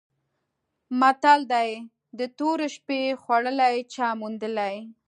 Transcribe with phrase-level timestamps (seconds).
[0.99, 1.71] متل دی:
[2.19, 4.75] د تورې شپې خوړلي چا موندلي؟